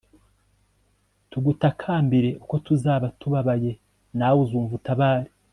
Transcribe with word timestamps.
tugutakambire 1.31 2.29
uko 2.43 2.55
tuzaba 2.65 3.05
tubabaye 3.19 3.71
nawe 4.17 4.37
uzumva 4.45 4.73
utabare 4.79 5.29